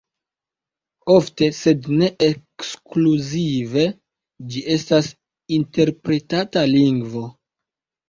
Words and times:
Ofte, 1.15 1.49
sed 1.57 1.85
ne 1.99 2.09
ekskluzive, 2.29 3.85
ĝi 4.51 4.67
estas 4.81 5.13
interpretata 5.63 6.69
lingvo. 6.77 7.29